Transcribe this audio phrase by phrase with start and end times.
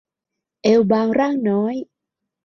[0.63, 1.75] เอวบางร่างน้อย